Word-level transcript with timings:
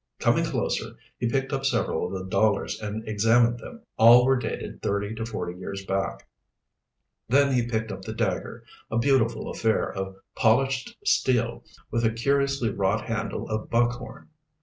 Coming 0.17 0.43
closer, 0.45 0.95
he 1.19 1.29
picked 1.29 1.53
up 1.53 1.63
several 1.63 2.07
of 2.07 2.13
the 2.13 2.27
dollars 2.27 2.81
and 2.81 3.07
examined 3.07 3.59
them. 3.59 3.83
All 3.97 4.25
were 4.25 4.35
dated 4.35 4.81
thirty 4.81 5.13
to 5.13 5.27
forty 5.27 5.55
years 5.59 5.85
back. 5.85 6.27
Then 7.29 7.53
he 7.53 7.67
picked 7.67 7.91
up 7.91 8.01
the 8.01 8.15
dagger, 8.15 8.63
a 8.89 8.97
beautiful 8.97 9.51
affair 9.51 9.93
of 9.93 10.15
polished 10.35 10.97
steel 11.05 11.63
with 11.91 12.03
a 12.03 12.09
curiously 12.09 12.71
wrought 12.71 13.01
handle 13.05 13.47
of 13.47 13.69
buckhorn. 13.69 14.29